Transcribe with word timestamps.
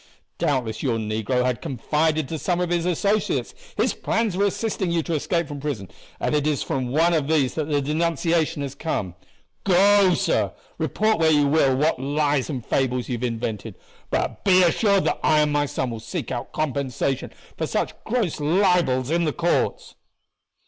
Doubtless 0.39 0.81
your 0.81 0.97
negro 0.97 1.45
had 1.45 1.61
confided 1.61 2.27
to 2.27 2.39
some 2.39 2.59
of 2.59 2.71
his 2.71 2.87
associates 2.87 3.53
his 3.77 3.93
plans 3.93 4.33
for 4.33 4.43
assisting 4.45 4.89
you 4.89 5.03
to 5.03 5.13
escape 5.13 5.47
from 5.47 5.59
prison, 5.59 5.91
and 6.19 6.33
it 6.33 6.47
is 6.47 6.63
from 6.63 6.87
one 6.89 7.13
of 7.13 7.27
these 7.27 7.53
that 7.53 7.69
the 7.69 7.83
denunciation 7.83 8.63
has 8.63 8.73
come. 8.73 9.13
Go, 9.63 10.15
sir, 10.15 10.53
report 10.79 11.19
where 11.19 11.29
you 11.29 11.45
will 11.47 11.75
what 11.77 11.99
lies 11.99 12.49
and 12.49 12.65
fables 12.65 13.09
you 13.09 13.13
have 13.17 13.23
invented; 13.23 13.75
but 14.09 14.43
be 14.43 14.63
assured 14.63 15.03
that 15.05 15.19
I 15.21 15.41
and 15.41 15.53
my 15.53 15.67
son 15.67 15.91
will 15.91 15.99
seek 15.99 16.31
our 16.31 16.45
compensation 16.45 17.31
for 17.55 17.67
such 17.67 17.93
gross 18.03 18.39
libels 18.39 19.11
in 19.11 19.25
the 19.25 19.33
courts." 19.33 19.93